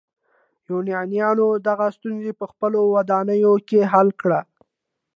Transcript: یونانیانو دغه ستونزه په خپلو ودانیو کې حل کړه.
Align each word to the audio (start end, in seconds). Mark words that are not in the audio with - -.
یونانیانو 0.69 1.47
دغه 1.67 1.85
ستونزه 1.97 2.31
په 2.39 2.45
خپلو 2.51 2.79
ودانیو 2.93 3.53
کې 3.67 3.79
حل 3.91 4.09
کړه. 4.21 4.39